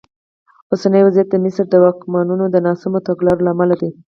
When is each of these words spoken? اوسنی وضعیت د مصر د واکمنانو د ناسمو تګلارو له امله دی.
اوسنی 0.71 1.01
وضعیت 1.03 1.27
د 1.31 1.35
مصر 1.43 1.65
د 1.69 1.75
واکمنانو 1.83 2.45
د 2.49 2.55
ناسمو 2.65 2.99
تګلارو 3.07 3.43
له 3.45 3.49
امله 3.53 3.75
دی. 3.81 3.89